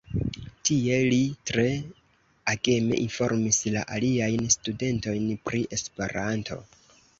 [0.69, 1.19] Tie li
[1.49, 1.65] tre
[2.55, 6.63] ageme informis la aliajn studentojn pri Esperanto.